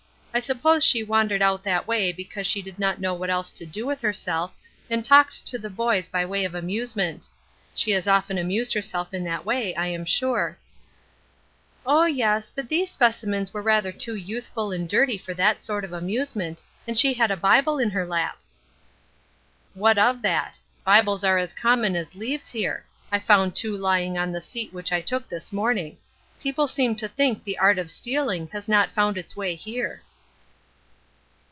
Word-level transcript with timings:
I 0.33 0.39
suppose 0.39 0.85
she 0.85 1.03
wandered 1.03 1.41
out 1.41 1.61
that 1.63 1.85
way 1.89 2.13
because 2.13 2.47
she 2.47 2.61
did 2.61 2.79
not 2.79 3.01
know 3.01 3.13
what 3.13 3.29
else 3.29 3.51
to 3.51 3.65
do 3.65 3.85
with 3.85 3.99
herself, 3.99 4.53
and 4.89 5.03
talked 5.03 5.45
to 5.47 5.59
the 5.59 5.69
boys 5.69 6.07
by 6.07 6.25
way 6.25 6.45
of 6.45 6.55
amusement. 6.55 7.27
She 7.75 7.91
has 7.91 8.07
often 8.07 8.37
amused 8.37 8.73
herself 8.73 9.13
in 9.13 9.25
that 9.25 9.43
way, 9.45 9.75
I 9.75 9.87
am 9.87 10.05
sure." 10.05 10.57
"Ah, 11.85 12.05
yes; 12.05 12.49
but 12.49 12.69
these 12.69 12.89
specimens 12.89 13.53
were 13.53 13.61
rather 13.61 13.91
too 13.91 14.15
youthful 14.15 14.71
and 14.71 14.87
dirty 14.87 15.17
for 15.17 15.33
that 15.33 15.61
sort 15.61 15.83
of 15.83 15.91
amusement, 15.91 16.61
and 16.87 16.97
she 16.97 17.13
had 17.13 17.29
a 17.29 17.35
Bible 17.35 17.77
in 17.77 17.89
her 17.89 18.05
lap." 18.07 18.37
"What 19.73 19.97
of 19.97 20.21
that! 20.21 20.57
Bibles 20.85 21.25
are 21.25 21.39
as 21.39 21.51
common 21.51 21.93
as 21.97 22.15
leaves 22.15 22.51
here. 22.51 22.85
I 23.11 23.19
found 23.19 23.53
two 23.53 23.75
lying 23.75 24.17
on 24.17 24.31
the 24.31 24.39
seat 24.39 24.71
which 24.73 24.93
I 24.93 25.01
took 25.01 25.27
this 25.27 25.51
morning. 25.51 25.97
People 26.41 26.69
seem 26.69 26.95
to 26.95 27.09
think 27.09 27.43
the 27.43 27.57
art 27.59 27.77
of 27.77 27.91
stealing 27.91 28.47
has 28.53 28.69
not 28.69 28.91
found 28.93 29.17
its 29.17 29.35
way 29.35 29.55
here." 29.55 30.03